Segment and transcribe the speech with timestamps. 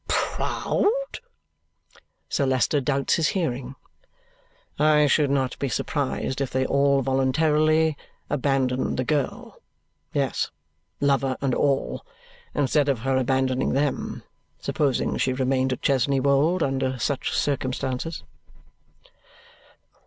[0.07, 1.19] "Proud?"
[2.27, 3.75] Sir Leicester doubts his hearing.
[4.79, 7.95] "I should not be surprised if they all voluntarily
[8.27, 9.61] abandoned the girl
[10.11, 10.49] yes,
[10.99, 12.03] lover and all
[12.55, 14.23] instead of her abandoning them,
[14.59, 18.23] supposing she remained at Chesney Wold under such circumstances."